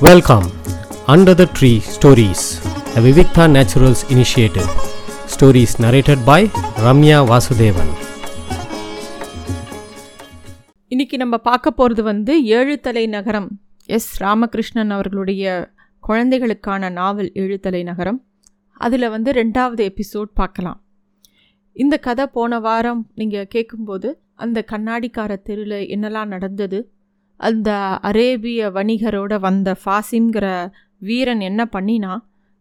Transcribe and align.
Welcome 0.00 0.42
under 1.06 1.34
the 1.34 1.48
tree 1.60 1.78
stories 1.78 2.42
a 2.94 3.00
Vivikta 3.00 3.44
naturals 3.54 4.02
initiative 4.08 4.68
Stories 5.34 5.72
narrated 5.78 6.18
by 6.26 6.50
Ramya 6.84 7.18
Vasudevan 7.30 7.92
இன்னைக்கு 10.88 11.16
நம்ம 11.16 11.38
பார்க்க 11.38 11.70
போகிறது 11.70 12.02
வந்து 12.02 12.44
ஏழுத்தலை 12.44 13.08
நகரம். 13.08 13.60
எஸ். 13.84 14.22
ராமகிருஷ்ணன் 14.22 14.90
அவர்களுடைய 14.90 15.70
குழந்தைகளுக்கான 16.00 16.88
நாவல் 16.88 17.30
ஏழுத்தலை 17.34 17.82
நகரம். 17.82 18.24
அதில் 18.72 19.08
வந்து 19.08 19.32
ரெண்டாவது 19.32 19.90
எபிசோட் 19.90 20.30
பார்க்கலாம். 20.34 20.84
இந்த 21.72 21.98
கதை 21.98 22.26
போன 22.26 22.58
வாரம் 22.58 23.10
நீங்கள் 23.14 23.46
கேட்கும்போது 23.46 24.20
அந்த 24.34 24.64
கண்ணாடிக்கார 24.72 25.42
தெருவில் 25.42 25.86
என்னெல்லாம் 25.86 26.26
நடந்தது 26.26 26.90
அந்த 27.40 27.70
அரேபிய 28.08 28.70
வணிகரோட 28.70 29.34
வந்த 29.38 29.76
ஃபாசிம்ங்கிற 29.82 30.46
வீரன் 30.98 31.42
என்ன 31.50 31.62
பண்ணினா 31.74 32.12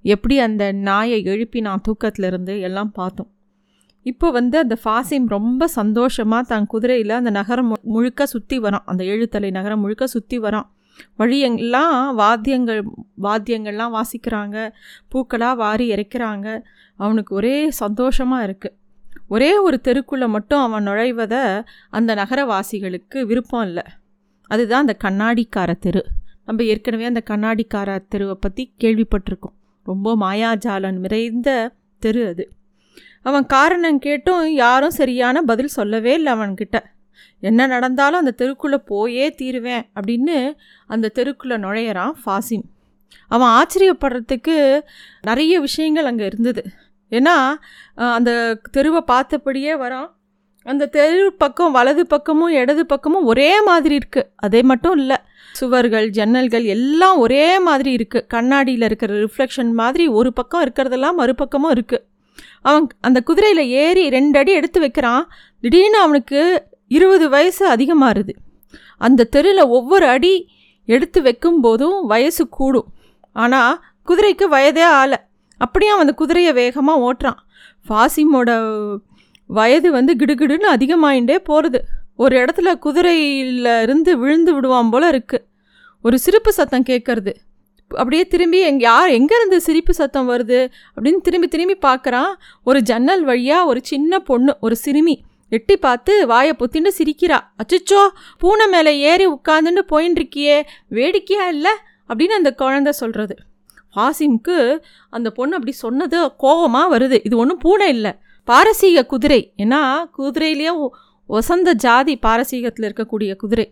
எப்படி 0.05 0.35
அந்த 0.39 0.63
நாயை 0.87 1.19
எழுப்பினான் 1.31 1.83
தூக்கத்திலிருந்து 1.87 2.53
எல்லாம் 2.59 2.91
பார்த்தோம். 2.91 3.29
இப்போ 4.05 4.27
வந்து 4.31 4.57
அந்த 4.63 4.75
ஃபாசிம் 4.83 5.27
ரொம்ப 5.27 5.67
சந்தோஷமாக 5.79 6.49
தன் 6.51 6.67
குதிரையில் 6.73 7.19
அந்த 7.19 7.31
நகரம் 7.39 7.69
முழுக்க 7.93 8.25
சுற்றி 8.25 8.57
வரான். 8.59 8.85
அந்த 8.85 9.03
எழுத்தலை 9.03 9.49
நகரம் 9.51 9.81
முழுக்க 9.83 10.05
சுற்றி 10.07 10.37
வரான். 10.39 10.67
வழியெல்லாம் 11.19 11.95
வாத்தியங்கள் 12.19 12.81
வாத்தியங்கள்லாம் 13.25 13.95
வாசிக்கிறாங்க. 13.97 14.57
பூக்களாக 15.11 15.59
வாரி 15.63 15.85
இறைக்கிறாங்க 15.95 16.47
அவனுக்கு 16.99 17.31
ஒரே 17.35 17.55
சந்தோஷமாக 17.81 18.45
இருக்குது 18.47 18.77
ஒரே 19.33 19.51
ஒரு 19.57 19.77
தெருக்குள்ளே 19.87 20.27
மட்டும் 20.35 20.63
அவன் 20.65 20.87
நுழைவதை 20.87 21.43
அந்த 21.97 22.11
நகரவாசிகளுக்கு 22.21 23.19
விருப்பம் 23.29 23.65
இல்லை. 23.67 23.85
அதுதான் 24.51 24.83
அந்த 24.85 24.95
கண்ணாடிக்கார 25.03 25.71
தெரு. 25.85 26.01
நம்ம 26.47 26.63
ஏற்கனவே 26.71 27.05
அந்த 27.11 27.21
கண்ணாடிக்கார 27.29 27.97
தெருவை 28.13 28.35
பற்றி 28.39 28.63
கேள்விப்பட்டிருக்கோம். 28.83 29.55
ரொம்ப 29.85 30.15
மாயாஜாலன் 30.23 30.99
நிறைந்த 31.05 31.49
தெரு 32.01 32.21
அது. 32.31 32.45
அவன் 33.21 33.45
காரணம் 33.53 33.99
கேட்டும் 33.99 34.43
யாரும் 34.63 34.97
சரியான 34.99 35.41
பதில் 35.49 35.75
சொல்லவே 35.77 36.13
இல்லை 36.19 36.31
அவன்கிட்ட. 36.33 36.77
என்ன 37.43 37.67
நடந்தாலும் 37.67 38.21
அந்த 38.21 38.33
தெருக்குள்ளே 38.41 38.79
போயே 38.91 39.25
தீருவேன் 39.39 39.85
அப்படின்னு 39.97 40.37
அந்த 40.93 41.11
தெருக்குள்ளே 41.17 41.57
நுழையிறான் 41.65 42.13
ஃபாசிம். 42.21 42.65
அவன் 43.31 43.53
ஆச்சரியப்படுறதுக்கு 43.57 44.57
நிறைய 45.21 45.53
விஷயங்கள் 45.59 46.09
அங்கே 46.11 46.25
இருந்தது. 46.25 46.63
ஏன்னா 47.11 47.35
அந்த 48.17 48.31
தெருவை 48.75 49.01
பார்த்தபடியே 49.11 49.73
வரான் 49.83 50.09
அந்த 50.71 50.89
தெரு 50.95 51.23
பக்கம் 51.43 51.73
வலது 51.77 52.03
பக்கமும் 52.13 52.53
இடது 52.61 52.83
பக்கமும் 52.91 53.27
ஒரே 53.31 53.49
மாதிரி 53.69 53.95
இருக்குது 53.99 54.27
அதே 54.45 54.61
மட்டும் 54.71 54.95
இல்லை. 55.01 55.17
சுவர்கள் 55.59 56.07
ஜன்னல்கள் 56.17 56.65
எல்லாம் 56.75 57.17
ஒரே 57.25 57.45
மாதிரி 57.67 57.91
இருக்குது 57.97 58.27
கண்ணாடியில் 58.33 58.85
இருக்கிற 58.89 59.11
ரிஃப்ளெக்ஷன் 59.25 59.71
மாதிரி 59.81 60.05
ஒரு 60.19 60.31
பக்கம் 60.39 60.63
இருக்கிறதெல்லாம் 60.65 61.19
மறுபக்கமும் 61.21 61.73
இருக்குது 61.75 62.03
அவன் 62.69 62.87
அந்த 63.07 63.19
குதிரையில் 63.29 63.63
ஏறி 63.83 64.03
ரெண்டு 64.17 64.37
அடி 64.39 64.51
எடுத்து 64.59 64.79
வைக்கிறான். 64.85 65.23
திடீர்னு 65.63 65.99
அவனுக்கு 66.05 66.39
இருபது 66.97 67.25
வயசு 67.35 67.63
அதிகமாகுது 67.75 68.33
அந்த 69.05 69.27
தெருவில் 69.35 69.71
ஒவ்வொரு 69.77 70.05
அடி 70.15 70.33
எடுத்து 70.95 71.19
வைக்கும் 71.27 71.59
போதும் 71.65 71.97
வயசு 72.11 72.43
கூடும். 72.57 72.89
ஆனால் 73.43 73.79
குதிரைக்கு 74.09 74.45
வயதே 74.55 74.85
ஆலை. 74.99 75.19
அப்படியே 75.63 75.91
அவன் 75.91 76.05
அந்த 76.05 76.15
குதிரையை 76.21 76.51
வேகமாக 76.61 77.03
ஓட்டுறான். 77.07 77.39
ஃபாசிமோட 77.87 78.49
வயது 79.49 79.91
வந்து 79.91 80.13
கிடுகிடுன்னு 80.13 80.69
அதிகமாயிண்டே 80.75 81.37
போகிறது 81.49 81.81
ஒரு 82.15 82.35
இடத்துல 82.37 82.69
குதிரையில் 82.77 83.67
இருந்து 83.81 84.17
விழுந்து 84.17 84.53
விடுவான் 84.53 84.89
போல் 84.89 85.11
இருக்குது 85.13 85.45
ஒரு 86.01 86.17
சிரிப்பு 86.19 86.51
சத்தம் 86.53 86.83
கேட்கறது 86.83 87.33
அப்படியே 87.91 88.23
திரும்பி 88.27 88.59
எங் 88.59 88.79
யார் 88.79 89.09
எங்கேருந்து 89.09 89.57
சிரிப்பு 89.57 89.93
சத்தம் 89.93 90.29
வருது 90.29 90.59
அப்படின்னு 90.95 91.19
திரும்பி 91.21 91.47
திரும்பி 91.47 91.75
பார்க்குறான் 91.87 92.31
ஒரு 92.63 92.79
ஜன்னல் 92.81 93.23
வழியாக 93.23 93.65
ஒரு 93.65 93.81
சின்ன 93.83 94.19
பொண்ணு 94.19 94.53
ஒரு 94.59 94.75
சிறுமி. 94.75 95.15
எட்டி 95.49 95.75
பார்த்து 95.77 96.13
வாயை 96.27 96.53
பொத்தின்னு 96.59 96.91
சிரிக்கிறா. 96.99 97.37
அச்சச்சோ 97.61 98.01
பூனை 98.37 98.67
மேலே 98.67 98.91
ஏறி 98.99 99.25
உட்காந்துன்னு 99.27 99.83
போயின்ட்டுருக்கியே 99.91 100.55
வேடிக்கையாக 100.89 100.95
வேடிக்கையா 100.97 101.47
இல்லை? 101.47 101.73
அப்படின்னு 102.09 102.39
அந்த 102.39 102.51
குழந்தை 102.53 102.91
சொல்கிறது 102.91 103.35
வாசிம்க்கு 103.95 104.57
அந்த 105.09 105.27
பொண்ணு 105.31 105.53
அப்படி 105.53 105.71
சொன்னது 105.71 106.17
கோபமாக 106.37 106.97
வருது. 106.97 107.17
இது 107.23 107.35
ஒன்றும் 107.37 107.57
பூனை 107.57 107.87
இல்லை. 107.87 108.11
பாரசீக 108.47 109.05
குதிரை. 109.05 109.41
ஏன்னா 109.57 109.81
குதிரையிலேயே 110.17 110.73
ஒசந்த 111.29 111.69
ஜாதி 111.73 112.13
பாரசீகத்தில் 112.25 112.87
இருக்கக்கூடிய 112.87 113.35
குதிரை. 113.35 113.65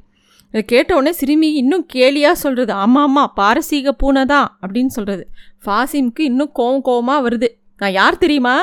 இதை 0.47 0.61
கேட்டவுடனே 0.65 1.11
சிறுமி 1.11 1.49
இன்னும் 1.53 1.85
கேலியாக 1.93 2.31
சொல்கிறது 2.31 2.73
ஆமாம் 2.73 3.03
ஆமாம் 3.03 3.31
பாரசீக 3.35 3.91
பூனை 3.91 4.25
தான் 4.25 4.57
அப்படின்னு 4.61 4.91
சொல்கிறது 4.97 5.23
ஃபாசிம்க்கு 5.65 6.23
இன்னும் 6.31 6.51
கோவம் 6.59 6.83
கோவமாக 6.89 7.23
வருது. 7.27 7.47
நான் 7.77 7.91
யார் 7.91 8.17
தெரியுமா? 8.17 8.55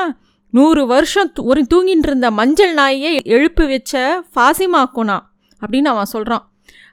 நூறு 0.53 0.81
வருஷம் 0.85 1.29
ஒரு 1.43 1.61
தூங்கிட்டு 1.73 2.07
இருந்த 2.09 2.31
மஞ்சள் 2.31 2.73
நாயை 2.73 3.11
எழுப்பி 3.35 3.65
வச்ச 3.65 4.23
ஃபாசிமாக்கோனா 4.35 5.17
அப்படின்னு 5.61 5.89
அவன் 5.93 6.05
சொல்கிறான் 6.05 6.43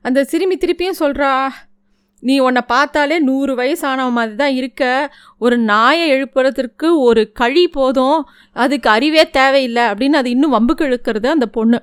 அந்த 0.03 0.25
சிறுமி 0.25 0.57
திருப்பியும் 0.57 1.01
சொல்கிறா 1.01 1.31
நீ 2.21 2.39
உன்னை 2.39 2.63
பார்த்தாலே 2.67 3.19
நூறு 3.19 3.57
வயசானவ 3.57 4.11
மாதிரி 4.11 4.37
தான் 4.37 4.53
இருக்க. 4.53 4.83
ஒரு 5.39 5.59
நாயை 5.59 6.07
எழுப்புறதுக்கு 6.13 6.89
ஒரு 6.97 7.33
கழி 7.33 7.69
போதும். 7.69 8.29
அதுக்கு 8.53 8.91
அறிவே 8.91 9.31
தேவையில்லை 9.31 9.83
அப்படின்னு 9.83 10.21
அது 10.23 10.31
இன்னும் 10.31 10.53
வம்புக்கு 10.53 10.81
இழுக்கிறது 10.81 11.27
அந்த 11.27 11.47
பொண்ணு. 11.47 11.81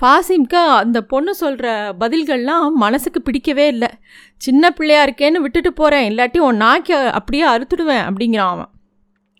ஃபாசிம்க்கு 0.00 0.60
அந்த 0.82 1.02
பொண்ணு 1.02 1.34
சொல்கிற 1.34 1.94
பதில்கள்லாம் 2.00 2.70
மனசுக்கு 2.74 3.22
பிடிக்கவே 3.22 3.66
இல்லை. 3.66 3.88
சின்ன 4.36 4.70
பிள்ளையா 4.70 5.04
இருக்கேன்னு 5.04 5.42
விட்டுட்டு 5.44 5.72
போகிறேன் 5.72 6.06
இல்லாட்டி 6.12 6.38
உன் 6.38 6.56
நாய்க்கு 6.56 6.96
அப்படியே 6.96 7.46
அறுத்துடுவேன் 7.46 8.04
அப்படிங்கிறான் 8.08 8.52
அவன். 8.54 8.70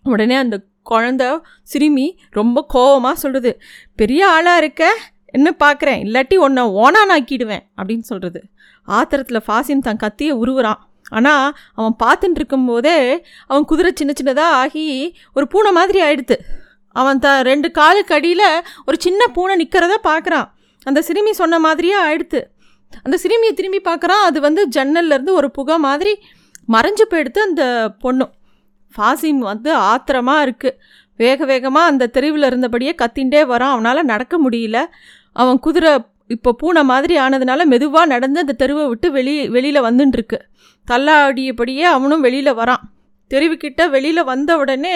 உடனே 0.03 0.35
அந்த 0.35 0.63
குழந்த 0.89 1.39
சிறுமி 1.63 2.19
ரொம்ப 2.29 2.65
கோவமாக 2.73 3.13
சொல்கிறது 3.13 3.61
பெரிய 3.95 4.27
ஆளாக 4.27 4.57
இருக்க? 4.57 4.97
என்ன 5.25 5.55
பார்க்குறேன்? 5.63 5.99
இல்லாட்டி 6.05 6.35
உன்னை 6.35 6.63
ஓனானாக்கிடுவேன் 6.63 7.65
அப்படின்னு 7.81 8.05
சொல்கிறது 8.11 8.43
ஆத்திரத்தில் 8.97 9.45
ஃபாசிம் 9.47 9.83
தன் 9.87 10.01
கத்தியை 10.03 10.33
உருவுறான். 10.43 10.79
ஆனால் 11.17 11.47
அவன் 11.77 11.95
பார்த்துட்டு 12.03 12.39
இருக்கும்போதே 12.39 12.97
அவன் 13.49 13.67
குதிரை 13.71 13.91
சின்ன 13.99 14.11
சின்னதாக 14.19 14.57
ஆகி 14.61 14.85
ஒரு 15.37 15.45
பூனை 15.53 15.71
மாதிரி 15.79 15.99
ஆயிடுத்து. 16.07 16.37
அவன் 16.95 17.21
த 17.25 17.27
ரெண்டு 17.49 17.67
காலுக்கு 17.77 18.13
அடியில் 18.17 18.47
ஒரு 18.87 18.97
சின்ன 19.05 19.21
பூனை 19.35 19.53
நிற்கிறத 19.61 19.95
பார்க்குறான். 20.09 20.47
அந்த 20.89 20.99
சிறுமி 21.07 21.33
சொன்ன 21.41 21.59
மாதிரியே 21.65 21.97
ஆயிடுத்து. 22.05 22.39
அந்த 23.05 23.15
சிறுமியை 23.23 23.53
திரும்பி 23.57 23.79
பார்க்குறான். 23.89 24.23
அது 24.29 24.39
வந்து 24.47 24.61
ஜன்னல்லேருந்து 24.75 25.33
ஒரு 25.39 25.49
புகை 25.57 25.75
மாதிரி 25.87 26.13
மறைஞ்சு 26.75 27.05
போயிடுத்து 27.11 27.41
அந்த 27.49 27.63
பொண்ணு. 28.03 28.25
ஃபாசிம் 28.93 29.41
வந்து 29.51 29.69
ஆத்திரமாக 29.91 30.45
இருக்குது 30.45 30.77
வேக 31.19 31.45
வேகமாக 31.51 31.91
அந்த 31.91 32.09
தெருவில் 32.15 32.47
இருந்தபடியே 32.49 32.93
கத்திண்டே 33.01 33.41
வரான். 33.51 33.73
அவனால் 33.75 34.09
நடக்க 34.13 34.35
முடியல. 34.45 34.77
அவன் 35.41 35.59
குதிரை 35.65 35.91
இப்போ 36.35 36.49
பூனை 36.61 36.81
மாதிரி 36.91 37.15
ஆனதுனால 37.25 37.65
மெதுவாக 37.73 38.11
நடந்து 38.13 38.43
அந்த 38.43 38.55
தெருவை 38.61 38.85
விட்டு 38.91 39.07
வெளி 39.17 39.35
வெளியில் 39.55 39.85
வந்துட்டுருக்கு 39.87 40.39
தள்ளாடியபடியே 40.87 41.85
அவனும் 41.95 42.25
வெளியில் 42.27 42.57
வரான். 42.59 42.83
தெருவுக்கிட்ட 43.31 43.81
வெளியில் 43.95 44.29
வந்த 44.31 44.51
உடனே 44.61 44.95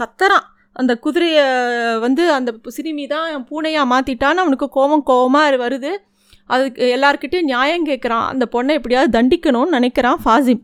கத்துறான். 0.00 0.46
அந்த 0.80 0.92
குதிரையை 1.04 1.44
வந்து 2.04 2.24
அந்த 2.38 2.50
சிறுமி 2.76 3.04
தான் 3.12 3.46
பூனையாக 3.50 3.90
மாற்றிட்டான்னு 3.92 4.42
அவனுக்கு 4.44 4.68
கோவம் 4.76 5.04
கோவமாக 5.10 5.58
வருது. 5.64 5.92
அதுக்கு 6.54 6.82
எல்லார்கிட்டயும் 6.96 7.48
நியாயம் 7.52 7.86
கேட்குறான் 7.88 8.26
அந்த 8.32 8.44
பொண்ணை 8.54 8.74
எப்படியாவது 8.78 9.10
தண்டிக்கணும்னு 9.18 9.76
நினைக்கிறான் 9.76 10.20
ஃபாசிம். 10.24 10.62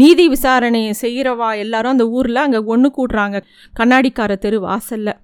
நீதி 0.00 0.24
விசாரணை 0.34 0.82
செய்கிறவா 1.02 1.48
எல்லாரும் 1.62 1.94
அந்த 1.94 2.06
ஊரில் 2.16 2.44
அங்கே 2.46 2.60
ஒன்று 2.72 2.88
கூடுறாங்க. 2.98 3.36
கண்ணாடிக்கார 3.78 4.32
தெரு 4.44 4.58
வாசலில். 4.66 5.14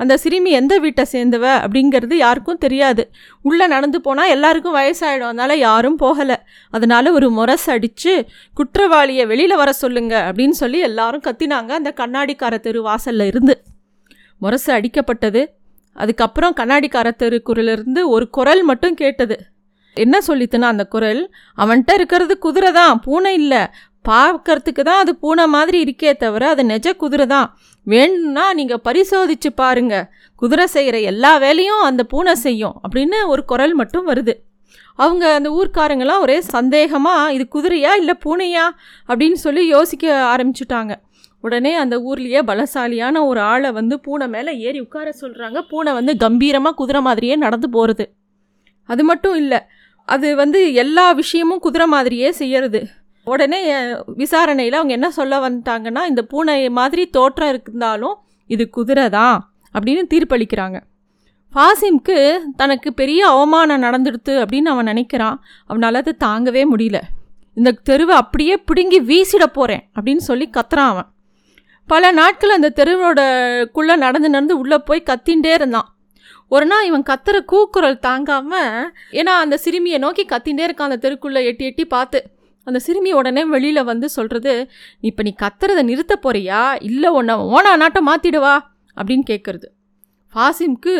அந்த 0.00 0.16
சிறுமி 0.22 0.50
எந்த 0.60 0.74
வீட்டை 0.84 1.04
சேர்ந்தவ 1.12 1.44
அப்படிங்கிறது 1.64 2.14
யாருக்கும் 2.24 2.60
தெரியாது. 2.64 3.04
உள்ளே 3.42 3.66
நடந்து 3.74 4.00
போனால் 4.00 4.32
எல்லாருக்கும் 4.34 4.76
வயசாயிடும். 4.76 5.30
அதனால் 5.32 5.54
யாரும் 5.58 5.98
போகலை. 6.02 6.36
அதனால் 6.70 7.08
ஒரு 7.18 7.28
முரசு 7.30 7.68
அடித்து 7.72 8.14
குற்றவாளியை 8.54 9.26
வெளியில் 9.32 9.60
வர 9.62 9.72
சொல்லுங்க 9.82 10.14
அப்படின்னு 10.28 10.56
சொல்லி 10.62 10.80
எல்லாரும் 10.90 11.26
கத்தினாங்க 11.28 11.72
அந்த 11.80 11.92
கண்ணாடிக்கார 12.00 12.56
தெரு 12.66 12.82
வாசலில் 12.82 13.26
இருந்து. 13.26 13.56
முரசு 14.42 14.70
அடிக்கப்பட்டது. 14.78 15.42
அதுக்கப்புறம் 15.96 16.56
கண்ணாடிக்கார 16.60 17.08
தெருக்குறிலிருந்து 17.22 18.00
ஒரு 18.14 18.26
குரல் 18.30 18.62
மட்டும் 18.62 18.94
கேட்டது. 18.94 19.36
என்ன 19.96 20.16
சொல்லித்துனா 20.26 20.66
அந்த 20.74 20.84
குரல்? 20.84 21.22
அவன்கிட்ட 21.62 21.92
இருக்கிறது 21.94 22.34
குதிரை 22.38 22.70
தான் 22.72 23.00
பூனை 23.04 23.32
இல்லை. 23.34 23.62
பார்க்கறதுக்கு 24.08 24.82
தான் 24.88 25.00
அது 25.02 25.12
பூனை 25.22 25.44
மாதிரி 25.54 25.78
இருக்கே 25.86 26.12
தவிர 26.16 26.48
அது 26.48 26.62
நெஜ 26.62 26.88
குதிரை 26.96 27.26
தான். 27.26 27.48
வேணும்னா 27.88 28.44
நீங்கள் 28.58 28.84
பரிசோதிச்சு 28.88 29.50
பாருங்க. 29.54 29.94
குதிரை 30.42 30.66
செய்கிற 30.66 30.96
எல்லா 31.12 31.32
வேலையும் 31.36 31.82
அந்த 31.82 32.02
பூனை 32.04 32.34
செய்யும் 32.34 32.76
அப்படின்னு 32.84 33.18
ஒரு 33.26 33.44
குரல் 33.44 33.74
மட்டும் 33.74 34.08
வருது. 34.08 34.34
அவங்க 34.94 35.24
அந்த 35.34 35.48
ஊர்க்காரங்களாம் 35.58 36.20
ஒரே 36.20 36.38
சந்தேகமாக 36.54 37.32
இது 37.32 37.44
குதிரையா 37.54 37.92
இல்லை 38.00 38.14
பூனையா? 38.24 38.64
அப்படின்னு 39.08 39.38
சொல்லி 39.44 39.66
யோசிக்க 39.66 40.06
ஆரம்பிச்சுட்டாங்க. 40.34 40.94
உடனே 41.44 41.72
அந்த 41.74 41.96
ஊர்லேயே 41.98 42.40
பலசாலியான 42.50 43.26
ஒரு 43.26 43.40
ஆளை 43.40 43.70
வந்து 43.70 44.00
பூனை 44.00 44.26
மேலே 44.28 44.52
ஏறி 44.58 44.80
உட்கார 44.80 45.08
சொல்கிறாங்க 45.20 45.58
பூனை 45.70 45.92
வந்து 45.92 46.12
கம்பீரமாக 46.16 46.74
குதிரை 46.74 47.00
மாதிரியே 47.00 47.36
நடந்து 47.36 47.68
போகிறது 47.70 48.04
அது 48.88 49.04
மட்டும் 49.04 49.36
இல்லை 49.36 49.60
அது 50.08 50.28
வந்து 50.36 50.60
எல்லா 50.72 51.04
விஷயமும் 51.12 51.58
குதிரை 51.58 51.86
மாதிரியே 51.86 52.28
செய்யறது. 52.30 52.80
உடனே 53.28 53.60
விசாரணையில் 54.20 54.78
அவங்க 54.78 54.92
என்ன 54.92 55.10
சொல்ல 55.10 55.34
வந்துட்டாங்கன்னா 55.44 56.02
இந்த 56.06 56.22
பூனை 56.22 56.56
மாதிரி 56.78 57.02
தோற்றம் 57.16 57.48
இருந்தாலும் 57.48 58.16
இது 58.46 58.64
குதிரை 58.76 59.06
தான் 59.08 59.36
அப்படின்னு 59.74 60.04
தீர்ப்பளிக்கிறாங்க. 60.12 60.78
ஃபாசிம்க்கு 61.54 62.16
தனக்கு 62.56 62.88
பெரிய 62.92 63.20
அவமானம் 63.28 63.82
நடந்துடுத்து 63.82 64.32
அப்படின்னு 64.42 64.70
அவன் 64.72 64.88
நினைக்கிறான். 64.88 65.38
அவனால் 65.66 66.00
அதை 66.00 66.12
தாங்கவே 66.24 66.62
முடியல. 66.72 66.98
இந்த 67.56 67.70
தெருவை 67.88 68.14
அப்படியே 68.16 68.56
பிடுங்கி 68.68 68.98
வீசிட 69.10 69.44
போகிறேன் 69.58 69.84
அப்படின்னு 69.96 70.22
சொல்லி 70.30 70.46
கத்துறான் 70.56 70.90
அவன். 70.94 71.08
பல 71.88 72.10
நாட்கள் 72.18 72.56
அந்த 72.56 72.72
தெருவோடக்குள்ளே 72.78 73.94
நடந்து 74.04 74.28
நடந்து 74.28 74.56
உள்ளே 74.62 74.78
போய் 74.88 75.08
கத்தின்ண்டே 75.10 75.52
இருந்தான். 75.58 75.88
ஒரு 76.48 76.66
நாள் 76.66 76.86
இவன் 76.86 77.08
கத்துற 77.10 77.36
கூக்குரல் 77.52 78.02
தாங்காமல் 78.08 78.92
ஏன்னா 79.20 79.32
அந்த 79.44 79.56
சிறுமியை 79.64 79.98
நோக்கி 80.04 80.24
கத்தின்ண்டே 80.24 80.66
இருக்கான் 80.68 80.90
அந்த 80.90 81.00
தெருக்குள்ளே 81.04 81.40
எட்டி 81.50 81.64
எட்டி 81.64 81.84
பார்த்து. 81.94 82.20
அந்த 82.68 82.78
சிறுமி 82.86 83.10
உடனே 83.20 83.42
வெளியில் 83.54 83.88
வந்து 83.90 84.06
சொல்கிறது 84.16 84.52
இப்போ 85.08 85.22
நீ 85.26 85.32
கத்துறதை 85.42 85.82
நிறுத்த 85.90 86.14
போறியா? 86.24 86.60
இல்லை 86.88 87.10
உன்னை 87.18 87.34
ஓனா 87.56 87.72
நாட்டம் 87.82 88.08
மாற்றிடுவா 88.10 88.54
அப்படின்னு 88.96 89.24
கேட்குறது 89.32 89.68
ஃபாசிம்க்கு 90.34 90.94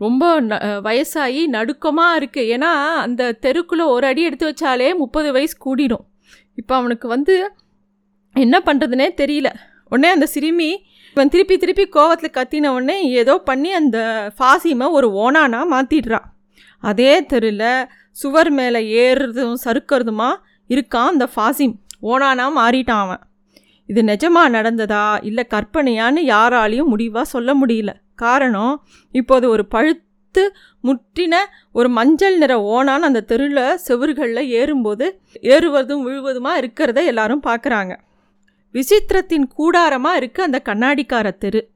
ரொம்ப 0.00 0.24
ந 0.48 0.54
வயசாகி 0.86 1.42
நடுக்கமாக 1.56 2.18
இருக்குது 2.20 2.50
ஏன்னா 2.54 2.70
அந்த 3.04 3.22
தெருக்குள்ளே 3.44 3.84
ஒரு 3.94 4.06
அடி 4.10 4.22
எடுத்து 4.28 4.48
வச்சாலே 4.50 4.88
முப்பது 5.02 5.28
வயசு 5.36 5.54
கூடிடும். 5.66 6.04
இப்போ 6.60 6.72
அவனுக்கு 6.80 7.06
வந்து 7.14 7.34
என்ன 8.34 8.56
பண்ணுறதுனே 8.66 9.08
தெரியல. 9.22 9.48
உடனே 9.92 10.08
அந்த 10.16 10.26
சிறுமி 10.34 10.70
இவன் 11.16 11.30
திருப்பி 11.34 11.56
திருப்பி 11.60 11.84
கோவத்தில் 11.96 12.36
கத்தின 12.38 12.70
உடனே 12.76 12.96
ஏதோ 13.20 13.34
பண்ணி 13.48 13.70
அந்த 13.80 13.98
ஃபாசிமை 14.38 14.86
ஒரு 14.98 15.08
ஓனானா 15.24 15.60
மாற்றிடுறான் 15.72 16.26
அதே 16.82 17.12
தெருவில் 17.30 17.70
சுவர் 18.16 18.50
மேலே 18.58 18.80
ஏறுறதும் 19.02 19.54
சறுக்கிறதுமா 19.64 20.28
இருக்கான் 20.68 21.12
அந்த 21.12 21.28
ஃபாசிம். 21.36 21.74
ஓனானா 22.02 22.46
மாறிட்டான் 22.56 23.04
அவன். 23.04 23.20
இது 23.86 24.02
நிஜமாக 24.02 24.52
நடந்ததா? 24.52 25.24
இல்லை 25.24 25.46
கற்பனையான்னு 25.50 26.22
யாராலையும் 26.34 26.92
முடிவாக 26.92 27.24
சொல்ல 27.24 27.54
முடியல. 27.54 27.88
காரணம் 28.14 28.84
இப்போது 29.12 29.48
ஒரு 29.48 29.66
பழுத்து 29.66 30.54
முற்றின 30.84 31.34
ஒரு 31.72 31.88
மஞ்சள் 31.88 32.38
நிற 32.38 32.60
ஓனான் 32.60 33.02
அந்த 33.02 33.20
தெருவில் 33.20 33.78
செவறுகளில் 33.88 34.48
ஏறும்போது 34.48 35.20
ஏறுவதும் 35.40 36.02
விழுவதுமாக 36.02 36.60
இருக்கிறத 36.60 37.04
எல்லாரும் 37.04 37.42
பார்க்குறாங்க. 37.46 37.96
விசித்திரத்தின் 38.72 39.48
கூடாரமாக 39.58 40.18
இருக்குது 40.18 40.48
அந்த 40.48 40.62
கண்ணாடிக்கார 40.64 41.30
தெரு. 41.36 41.68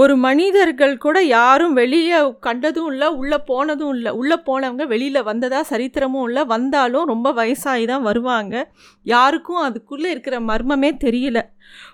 ஒரு 0.00 0.14
மனிதர்கள் 0.16 0.94
கூட 0.96 1.22
யாரும் 1.22 1.72
வெளியே 1.72 2.18
கண்டதும் 2.40 2.86
இல்லை 2.90 3.08
உள்ளே 3.08 3.38
போனதும் 3.46 3.92
இல்லை. 3.94 4.12
உள்ளே 4.12 4.36
போனவங்க 4.46 4.84
வெளியில் 4.86 5.22
வந்ததாக 5.22 5.64
சரித்திரமும் 5.70 6.24
இல்லை. 6.26 6.42
வந்தாலும் 6.44 7.06
ரொம்ப 7.06 7.32
வயசாகி 7.32 7.84
தான் 7.86 8.02
வருவாங்க. 8.02 8.54
யாருக்கும் 9.02 9.56
அதுக்குள்ளே 9.56 10.10
இருக்கிற 10.10 10.38
மர்மமே 10.40 10.90
தெரியல. 11.04 11.40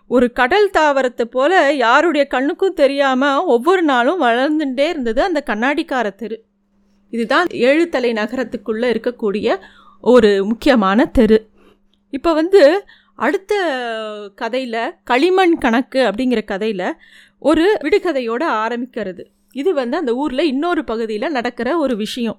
ஒரு 0.08 0.32
கடல் 0.32 0.70
தாவரத்தை 0.78 1.24
போல் 1.24 1.56
யாருடைய 1.76 2.26
கண்ணுக்கும் 2.26 2.78
தெரியாமல் 2.82 3.42
ஒவ்வொரு 3.54 3.82
நாளும் 3.82 4.22
வளர்ந்துட்டே 4.22 4.86
இருந்தது 4.88 5.22
அந்த 5.22 5.42
கண்ணாடிக்கார 5.46 6.14
தெரு. 6.14 6.38
இதுதான் 7.12 7.46
ஏழுத்தலை 7.68 8.12
நகரத்துக்குள்ளே 8.20 8.88
இருக்கக்கூடிய 8.94 9.58
ஒரு 10.00 10.30
முக்கியமான 10.44 11.06
தெரு. 11.18 11.38
இப்போ 12.10 12.32
வந்து 12.32 12.84
அடுத்த 13.26 13.52
கதையில் 14.34 14.82
களிமண் 15.04 15.54
கணக்கு 15.58 16.00
அப்படிங்கிற 16.08 16.40
கதையில் 16.44 16.84
ஒரு 17.38 17.79
விடுகதையோடு 17.82 18.46
ஆரம்பிக்கிறது. 18.49 19.25
இது 19.52 19.75
வந்து 19.75 19.96
அந்த 19.96 20.14
ஊரில் 20.14 20.46
இன்னொரு 20.46 20.85
பகுதியில் 20.85 21.31
நடக்கிற 21.31 21.79
ஒரு 21.79 21.96
விஷயம். 21.96 22.38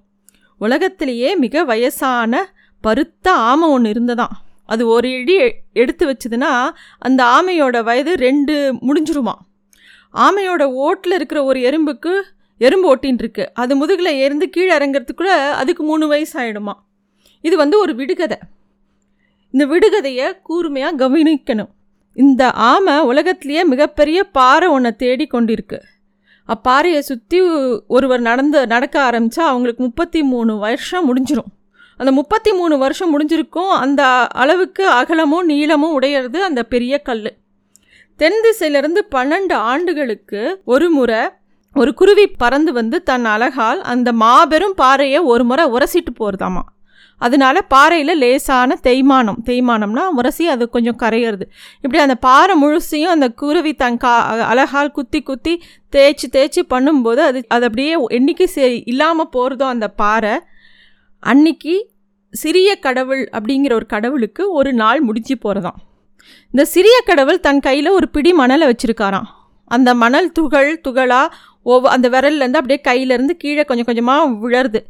உலகத்திலேயே 0.58 1.36
மிக 1.36 1.64
வயசான 1.64 2.54
பருத்த 2.82 3.32
ஆமை 3.32 3.70
ஒன்று 3.70 3.92
இருந்ததாம். 3.92 4.36
அது 4.66 4.88
ஒரு 4.88 5.10
இடி 5.12 5.38
எடுத்து 5.74 6.04
வச்சதுன்னா 6.08 6.70
அந்த 7.00 7.24
ஆமையோட 7.24 7.84
வயது 7.84 8.16
ரெண்டு 8.16 8.74
முடிஞ்சிருமா 8.74 9.34
ஆமையோட 10.14 10.64
ஓட்டில் 10.64 11.14
இருக்கிற 11.14 11.44
ஒரு 11.44 11.60
எறும்புக்கு 11.60 12.22
எறும்பு 12.58 12.96
ஓட்டின்னு 12.96 13.22
இருக்கு 13.24 13.52
அது 13.54 13.76
முதுகில் 13.76 14.12
இருந்து 14.26 14.50
கீழே 14.50 14.78
இறங்கிறதுக்குள்ள 14.78 15.34
அதுக்கு 15.62 15.84
மூணு 15.84 16.08
வயசு 16.08 16.40
ஆகிடுமா 16.40 16.74
இது 17.42 17.58
வந்து 17.58 17.80
ஒரு 17.80 17.96
விடுகதை. 17.96 18.38
இந்த 19.52 19.66
விடுகதையை 19.66 20.42
கூர்மையாக 20.42 21.10
கவனிக்கணும். 21.10 21.70
இந்த 22.20 22.52
ஆமை 22.52 23.00
உலகத்திலேயே 23.00 23.64
மிகப்பெரிய 23.64 24.24
பாறை 24.24 24.68
ஒன்றை 24.68 24.92
தேடி 24.96 25.28
கொண்டிருக்கு. 25.34 25.80
அப்பாறையை 26.50 27.00
சுற்றி 27.00 27.40
ஒருவர் 27.88 28.20
நடந்து 28.20 28.68
நடக்க 28.68 28.96
ஆரம்பித்தா 29.02 29.44
அவங்களுக்கு 29.46 29.84
முப்பத்தி 29.84 30.24
மூணு 30.24 30.58
வருஷம் 30.58 31.06
முடிஞ்சிடும் 31.10 31.52
அந்த 32.00 32.12
முப்பத்தி 32.12 32.52
மூணு 32.54 32.78
வருஷம் 32.78 33.12
முடிஞ்சிருக்கும் 33.12 33.72
அந்த 33.76 34.02
அளவுக்கு 34.28 34.88
அகலமும் 34.90 35.46
நீளமும் 35.46 36.02
உடையிறது 36.02 36.40
அந்த 36.40 36.64
பெரிய 36.64 36.98
கல் 36.98 37.24
தென் 38.20 38.40
திசையிலிருந்து 38.44 39.02
பன்னெண்டு 39.16 39.54
ஆண்டுகளுக்கு 39.54 40.42
ஒரு 40.66 40.90
முறை 40.90 41.22
ஒரு 41.76 41.94
குருவி 41.94 42.28
பறந்து 42.28 42.74
வந்து 42.74 43.04
தன் 43.04 43.26
அழகால் 43.26 43.82
அந்த 43.82 44.12
மாபெரும் 44.14 44.76
பாறையை 44.76 45.20
ஒரு 45.24 45.44
முறை 45.44 45.66
உரசிட்டு 45.72 46.14
போகிறதாமா 46.20 46.64
அதனால 47.20 47.62
பாறையில் 47.74 48.14
லேசான 48.18 48.78
தேய்மானம். 48.84 49.40
தேய்மானம்னா 49.46 50.04
முரசி 50.18 50.46
அது 50.54 50.70
கொஞ்சம் 50.70 51.00
கரையிறது. 51.02 51.46
இப்படி 51.82 52.00
அந்த 52.04 52.16
பாறை 52.28 52.56
முழுசையும் 52.64 53.14
அந்த 53.16 53.30
குருவி 53.42 53.74
தன் 53.74 53.98
கா 53.98 54.14
அழகால் 54.52 54.92
குத்தி 54.92 55.22
குத்தி 55.22 55.54
தேய்ச்சி 55.96 56.28
தேய்ச்சி 56.36 56.64
பண்ணும்போது 56.70 57.22
அது 57.30 57.40
அது 57.48 57.66
அப்படியே 57.66 57.96
என்றைக்கு 58.08 58.48
சரி 58.48 58.84
இல்லாமல் 58.86 59.32
போகிறதோ 59.38 59.68
அந்த 59.76 59.88
பாறை 60.02 60.36
அன்னைக்கு 61.24 61.76
சிறிய 62.34 62.70
கடவுள் 62.76 63.30
அப்படிங்கிற 63.38 63.74
ஒரு 63.74 63.86
கடவுளுக்கு 63.86 64.52
ஒரு 64.52 64.74
நாள் 64.74 65.02
முடிஞ்சு 65.02 65.36
போகிறதாம் 65.44 65.80
இந்த 66.52 66.66
சிறிய 66.66 66.98
கடவுள் 67.06 67.40
தன் 67.40 67.60
கையில் 67.60 67.90
ஒரு 67.90 68.10
பிடி 68.10 68.32
மணலை 68.34 68.66
வச்சுருக்காராம். 68.68 69.30
அந்த 69.76 69.90
மணல் 70.04 70.30
துகள் 70.32 70.70
துகளாக 70.88 71.34
ஒவ்வொ 71.72 71.88
அந்த 71.96 72.08
விரல்லேருந்து 72.14 72.60
அப்படியே 72.62 72.80
கையிலேருந்து 72.88 73.34
கீழே 73.44 73.64
கொஞ்சம் 73.70 73.86
கொஞ்சமாக 73.86 74.30
விழருது. 74.44 74.82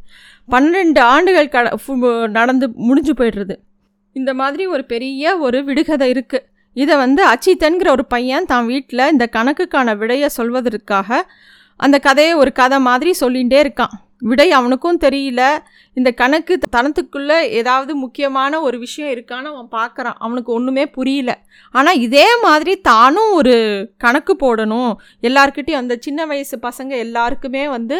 பன்னெண்டு 0.49 1.01
ஆண்டுகள் 1.13 1.53
கட 1.55 1.69
நடந்து 2.37 2.67
முடிஞ்சு 2.87 3.13
போயிடுறது. 3.19 3.55
இந்த 4.15 4.31
மாதிரி 4.33 4.63
ஒரு 4.73 4.83
பெரிய 4.85 5.37
ஒரு 5.47 5.57
விடுகதை 5.67 6.07
இருக்குது 6.13 6.45
இதை 6.77 6.95
வந்து 6.97 7.21
அச்சித்தன்கிற 7.33 7.87
ஒரு 7.89 8.05
பையன் 8.05 8.49
தான் 8.51 8.65
வீட்டில் 8.65 9.09
இந்த 9.13 9.25
கணக்குக்கான 9.35 9.95
விடையை 9.97 10.29
சொல்வதற்காக 10.37 11.19
அந்த 11.79 11.97
கதையை 12.07 12.33
ஒரு 12.33 12.51
கதை 12.51 12.77
மாதிரி 12.89 13.11
சொல்லிகிட்டே 13.21 13.59
இருக்கான். 13.65 13.95
விடை 14.21 14.47
அவனுக்கும் 14.57 15.01
தெரியல. 15.03 15.41
இந்த 15.97 16.09
கணக்கு 16.21 16.53
தனத்துக்குள்ளே 16.75 17.37
ஏதாவது 17.59 17.91
முக்கியமான 18.03 18.61
ஒரு 18.67 18.77
விஷயம் 18.85 19.11
இருக்கான்னு 19.15 19.51
அவன் 19.53 19.69
பார்க்குறான் 19.77 20.17
அவனுக்கு 20.25 20.51
ஒன்றுமே 20.57 20.85
புரியல. 20.97 21.33
ஆனால் 21.75 22.01
இதே 22.07 22.27
மாதிரி 22.45 22.73
தானும் 22.89 23.31
ஒரு 23.39 23.55
கணக்கு 24.05 24.35
போடணும். 24.43 24.93
எல்லாருக்கிட்டையும் 25.29 25.81
அந்த 25.83 25.97
சின்ன 26.07 26.25
வயசு 26.31 26.57
பசங்க 26.67 26.93
எல்லாருக்குமே 27.05 27.63
வந்து 27.77 27.97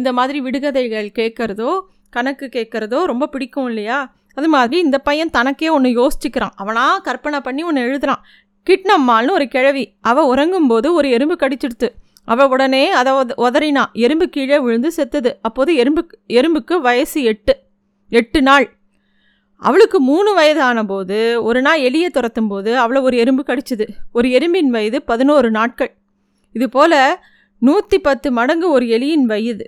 இந்த 0.00 0.10
மாதிரி 0.18 0.40
விடுகதைகள் 0.40 1.10
கேட்குறதோ 1.20 1.70
கணக்கு 2.16 2.46
கேட்குறதோ 2.56 2.98
ரொம்ப 3.12 3.24
பிடிக்கும் 3.32 3.68
இல்லையா? 3.70 4.00
அது 4.36 4.48
மாதிரி 4.54 4.76
இந்த 4.86 4.98
பையன் 5.06 5.32
தனக்கே 5.36 5.68
ஒன்று 5.76 5.88
யோசிச்சுக்கிறான். 6.00 6.54
அவனாக 6.62 7.02
கற்பனை 7.06 7.38
பண்ணி 7.46 7.62
ஒன்று 7.68 7.86
எழுதுறான். 7.86 8.22
கிட்னம்மாள்னு 8.66 9.34
ஒரு 9.38 9.46
கிழவி. 9.54 9.84
அவள் 10.10 10.30
உறங்கும்போது 10.32 10.88
ஒரு 10.98 11.08
எறும்பு 11.16 11.36
கடிச்சிடுத்து. 11.42 11.88
அவள் 12.32 12.50
உடனே 12.54 12.82
அதை 13.00 13.12
உதறினா 13.46 13.82
எறும்பு 14.04 14.26
கீழே 14.34 14.56
விழுந்து 14.64 14.90
செத்துது. 14.96 15.30
அப்போது 15.42 15.70
எறும்பு 15.82 16.02
எறும்புக்கு 16.38 16.74
வயசு 16.86 17.18
எட்டு 17.30 17.54
எட்டு 18.10 18.40
நாள். 18.48 18.66
அவளுக்கு 19.62 19.98
மூணு 20.08 20.30
வயதான 20.34 20.84
போது 20.90 21.16
ஒரு 21.42 21.60
நாள் 21.66 21.80
எலியை 21.88 22.08
துரத்தும் 22.16 22.50
போது 22.50 22.70
அவளை 22.82 23.00
ஒரு 23.02 23.16
எறும்பு 23.22 23.42
கடிச்சிது. 23.46 23.86
ஒரு 24.12 24.28
எறும்பின் 24.36 24.70
வயது 24.74 24.98
பதினோரு 25.10 25.50
நாட்கள். 25.58 25.92
இது 26.56 26.68
போல் 26.76 27.00
நூற்றி 27.62 27.98
பத்து 27.98 28.28
மடங்கு 28.38 28.66
ஒரு 28.76 28.86
எலியின் 28.96 29.26
வயது. 29.32 29.64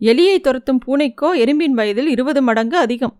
எலியை 0.00 0.36
துரத்தும் 0.46 0.80
பூனைக்கோ 0.86 1.28
எறும்பின் 1.42 1.76
வயதில் 1.80 2.08
இருபது 2.14 2.40
மடங்கு 2.42 2.76
அதிகம். 2.84 3.14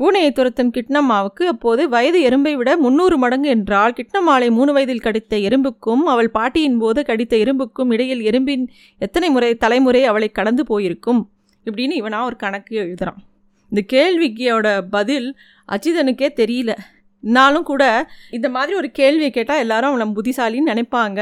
பூனையை 0.00 0.30
துரத்தும் 0.32 0.72
கிட்னம்மாவுக்கு 0.76 1.44
அப்போது 1.44 1.88
வயது 1.88 2.18
எறும்பை 2.28 2.52
விட 2.54 2.76
முன்னூறு 2.76 3.18
மடங்கு 3.18 3.48
என்றால் 3.48 3.92
கிட்னம்மாளை 3.92 4.50
மூணு 4.50 4.72
வயதில் 4.72 5.00
கடித்த 5.00 5.36
எறும்புக்கும் 5.36 6.02
அவள் 6.06 6.30
பாட்டியின் 6.30 6.78
போது 6.78 7.04
கடித்த 7.04 7.36
எறும்புக்கும் 7.36 7.92
இடையில் 7.92 8.20
எறும்பின் 8.20 8.66
எத்தனை 8.98 9.30
முறை 9.30 9.54
தலைமுறை 9.54 10.04
அவளை 10.04 10.28
கடந்து 10.28 10.64
போயிருக்கும்? 10.66 11.30
இப்படின்னு 11.66 11.94
இவனா 12.00 12.22
ஒரு 12.24 12.36
கணக்கு 12.36 12.76
எழுதுகிறான் 12.76 13.20
இந்த 13.72 13.82
கேள்விக்கியோட 13.92 14.66
பதில் 14.90 15.28
அஜிதனுக்கே 15.68 16.28
தெரியல. 16.40 16.72
இருந்தாலும் 17.22 17.62
கூட 17.62 17.84
இந்த 18.30 18.48
மாதிரி 18.48 18.76
ஒரு 18.76 18.90
கேள்வியை 18.90 19.30
கேட்டால் 19.30 19.58
எல்லாரும் 19.58 19.90
அவனை 19.90 20.06
புத்திசாலின்னு 20.16 20.70
நினைப்பாங்க. 20.72 21.20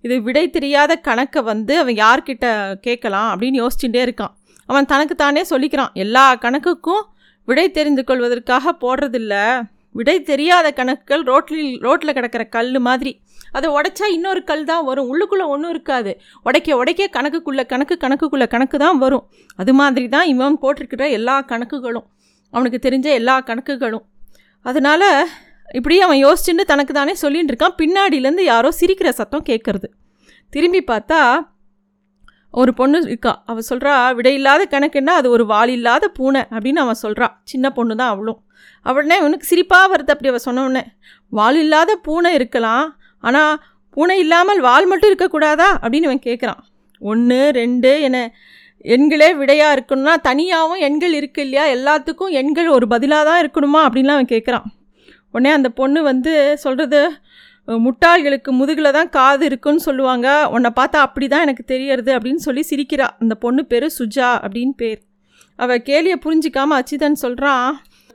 இது 0.00 0.22
விடை 0.22 0.50
தெரியாத 0.50 0.96
கணக்கை 0.96 1.42
வந்து 1.42 1.78
அவன் 1.78 1.94
யார்கிட்ட 1.94 2.74
கேட்கலாம் 2.80 3.28
அப்படின்னு 3.32 3.60
யோசிச்சுட்டே 3.62 4.00
இருக்கான். 4.06 4.32
அவன் 4.68 4.84
தனக்கு 4.84 5.14
தானே 5.14 5.42
சொல்லிக்கிறான். 5.50 5.92
எல்லா 5.92 6.36
கணக்குக்கும் 6.36 7.02
விடை 7.48 7.70
தெரிந்து 7.70 8.04
கொள்வதற்காக 8.04 8.74
போடுறதில்ல. 8.80 9.34
விடை 9.98 10.22
தெரியாத 10.22 10.66
கணக்குகள் 10.70 11.22
ரோட்டில் 11.22 11.66
ரோட்டில் 11.80 12.12
கிடக்கிற 12.12 12.44
கல் 12.44 12.78
மாதிரி. 12.78 13.12
அதை 13.52 13.70
உடைச்சா 13.70 14.06
இன்னொரு 14.12 14.44
கல் 14.44 14.64
தான் 14.64 14.84
வரும். 14.84 15.08
உள்ளுக்குள்ளே 15.12 15.46
ஒன்றும் 15.54 15.70
இருக்காது. 15.70 16.12
உடைக்க 16.42 16.76
உடைக்க 16.76 17.08
கணக்குக்குள்ளே 17.16 17.64
கணக்கு 17.72 17.96
கணக்குக்குள்ளே 18.04 18.46
கணக்கு 18.46 18.78
தான் 18.78 18.98
வரும். 18.98 19.24
அது 19.56 19.72
மாதிரி 19.74 20.08
தான் 20.08 20.26
இவன் 20.26 20.58
போட்டிருக்கிற 20.62 21.10
எல்லா 21.10 21.36
கணக்குகளும். 21.42 22.06
அவனுக்கு 22.50 22.78
தெரிஞ்ச 22.88 23.08
எல்லா 23.20 23.40
கணக்குகளும். 23.40 24.04
அதனால் 24.66 25.08
இப்படி 25.74 26.00
அவன் 26.00 26.20
யோசிச்சுன்னு 26.24 26.64
தனக்கு 26.72 26.94
தானே 26.94 27.14
சொல்லிகிட்டு 27.22 27.52
இருக்கான். 27.52 27.78
பின்னாடியிலேருந்து 27.82 28.44
யாரோ 28.52 28.70
சிரிக்கிற 28.80 29.08
சத்தம் 29.08 29.46
கேட்குறது 29.48 29.88
திரும்பி 30.52 30.80
பார்த்தா 30.90 31.20
ஒரு 32.52 32.74
பொண்ணு 32.74 32.98
இருக்கா 33.02 33.42
அவள் 33.46 33.68
சொல்கிறா 33.70 33.92
விடையில்லாத 34.14 34.62
கணக்குன்னா 34.70 35.14
அது 35.20 35.30
ஒரு 35.30 35.46
வால் 35.46 35.68
இல்லாத 35.68 36.08
பூனை 36.08 36.42
அப்படின்னு 36.50 36.80
அவன் 36.84 36.94
சொல்கிறான் 36.94 37.34
சின்ன 37.44 37.66
பொண்ணு 37.70 37.96
தான் 37.96 38.08
அவளும். 38.08 38.40
அவடனே 38.86 39.16
உனக்கு 39.20 39.46
சிரிப்பாக 39.50 39.86
வருது 39.92 40.12
அப்படி 40.14 40.28
அவள் 40.28 40.46
சொன்ன 40.46 40.82
வால் 41.28 41.56
இல்லாத 41.56 41.96
பூனை 41.96 42.34
இருக்கலாம் 42.34 42.86
ஆனால் 43.24 43.54
பூனை 43.90 44.18
இல்லாமல் 44.18 44.60
வால் 44.60 44.86
மட்டும் 44.86 45.10
இருக்கக்கூடாதா? 45.10 45.68
அப்படின்னு 45.82 46.08
அவன் 46.10 46.26
கேட்குறான் 46.26 46.60
ஒன்று 47.02 47.50
ரெண்டு 47.50 48.00
என 48.00 48.16
எண்களே 48.84 49.28
விடையாக 49.36 49.74
இருக்கணும்னா 49.76 50.14
தனியாகவும் 50.20 50.78
எண்கள் 50.78 51.12
இருக்கு 51.12 51.42
இல்லையா? 51.42 51.64
எல்லாத்துக்கும் 51.76 52.32
எண்கள் 52.40 52.68
ஒரு 52.68 52.86
பதிலாக 52.88 53.24
தான் 53.30 53.42
இருக்கணுமா? 53.42 53.80
அப்படின்லாம் 53.86 54.18
அவன் 54.18 54.32
கேட்குறான் 54.34 54.66
உடனே 55.30 55.50
அந்த 55.50 55.68
பொண்ணு 55.68 56.02
வந்து 56.02 56.32
சொல்கிறது 56.58 57.00
முட்டாள்களுக்கு 57.68 58.50
முதுகில் 58.60 58.96
தான் 58.98 59.10
காது 59.18 59.44
இருக்குன்னு 59.50 59.82
சொல்லுவாங்க. 59.88 60.28
உன்னை 60.54 60.70
பார்த்தா 60.80 61.00
அப்படி 61.06 61.26
தான் 61.28 61.44
எனக்கு 61.46 61.64
தெரியறது 61.64 62.10
அப்படின்னு 62.18 62.42
சொல்லி 62.48 62.64
சிரிக்கிறா. 62.70 63.08
அந்த 63.22 63.34
பொண்ணு 63.44 63.64
பேர் 63.72 63.86
சுஜா 63.98 64.30
அப்படின்னு 64.44 64.74
பேர். 64.82 65.00
அவள் 65.58 65.84
கேலியை 65.88 66.16
புரிஞ்சிக்காம 66.24 66.76
அச்சிதன் 66.80 67.22
சொல்கிறான் 67.24 67.66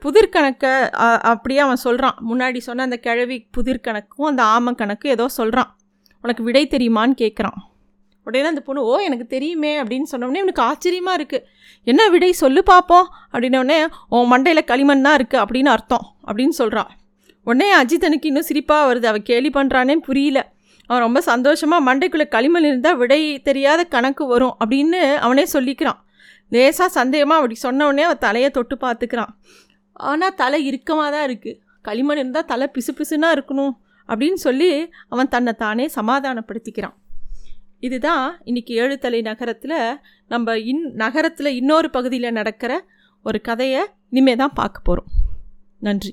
புதிர் 0.02 0.34
கணக்கை 0.34 0.72
அப்படியே 1.30 1.60
அவன் 1.60 1.80
சொல்கிறான் 1.84 2.16
முன்னாடி 2.30 2.58
சொன்ன 2.58 2.84
அந்த 2.88 2.98
கிழவி 3.06 3.38
புதிர் 3.50 3.84
கணக்கும் 3.86 4.28
அந்த 4.30 4.42
ஆம 4.56 4.74
கணக்கு 4.74 5.08
ஏதோ 5.10 5.26
சொல்கிறான் 5.38 5.70
உனக்கு 6.24 6.42
விடை 6.42 6.62
தெரியுமான்னு 6.74 7.16
கேட்குறான் 7.22 7.58
உடனே 8.26 8.48
அந்த 8.50 8.62
பொண்ணு 8.66 8.80
ஓ 8.82 8.94
எனக்கு 8.98 9.26
தெரியுமே 9.26 9.72
அப்படின்னு 9.82 10.10
சொன்னோடனே 10.12 10.34
இவனுக்கு 10.34 10.62
ஆச்சரியமாக 10.62 11.18
இருக்குது 11.18 11.44
என்ன 11.86 12.08
விடை 12.08 12.32
சொல்லு 12.32 12.62
பார்ப்போம் 12.62 13.06
அப்படின்னோடனே 13.32 13.78
உன் 14.08 14.30
மண்டையில் 14.32 14.68
களிமண் 14.72 15.06
தான் 15.06 15.18
இருக்குது 15.18 15.42
அப்படின்னு 15.44 15.70
அர்த்தம் 15.76 16.06
அப்படின்னு 16.26 16.50
சொல்கிறான் 16.50 16.90
உடனே 17.48 17.68
அஜித்தனுக்கு 17.80 18.30
இன்னும் 18.30 18.48
சிரிப்பாக 18.50 18.86
வருது. 18.88 19.06
அவள் 19.10 19.28
கேலி 19.30 19.50
பண்ணுறானே 19.56 19.96
புரியல. 20.08 20.38
அவன் 20.90 21.04
ரொம்ப 21.06 21.20
சந்தோஷமாக 21.30 21.86
மண்டைக்குள்ளே 21.88 22.26
களிமண் 22.34 22.66
இருந்தால் 22.68 22.98
விடை 23.00 23.20
தெரியாத 23.48 23.80
கணக்கு 23.94 24.24
வரும் 24.32 24.54
அப்படின்னு 24.62 25.00
அவனே 25.24 25.44
சொல்லிக்கிறான். 25.54 25.98
லேசாக 26.54 26.90
சந்தேகமாக 26.98 27.40
அப்படி 27.40 27.56
சொன்னவொடனே 27.64 28.04
அவன் 28.08 28.22
தலையை 28.26 28.50
தொட்டு 28.58 28.76
பார்த்துக்கிறான். 28.84 29.32
ஆனால் 30.10 30.36
தலை 30.42 30.58
இறுக்கமாக 30.68 31.08
தான் 31.14 31.26
இருக்குது 31.28 31.58
களிமண் 31.88 32.20
இருந்தால் 32.22 32.48
தலை 32.52 32.66
பிசு 32.76 32.92
பிசுனா 32.98 33.28
இருக்கணும் 33.36 33.74
அப்படின்னு 34.08 34.40
சொல்லி 34.46 34.70
அவன் 35.12 35.32
தன்னை 35.34 35.52
தானே 35.64 35.86
சமாதானப்படுத்திக்கிறான். 35.98 36.96
இதுதான் 37.86 38.24
இன்னைக்கு 38.50 38.72
ஏழுத்தலை 38.82 39.20
நகரத்தில் 39.30 39.76
நம்ம 40.32 40.56
இன் 40.72 40.84
நகரத்தில் 41.02 41.56
இன்னொரு 41.60 41.90
பகுதியில் 41.96 42.36
நடக்கிற 42.38 42.72
ஒரு 43.24 43.40
கதையை 43.48 43.82
இனிமே 44.12 44.34
தான் 44.42 44.56
பார்க்க 44.60 44.88
போகிறோம் 44.88 45.10
நன்றி. 45.88 46.12